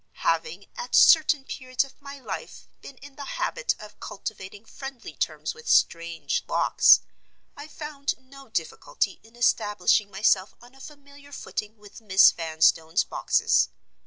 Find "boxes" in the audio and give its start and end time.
13.03-13.69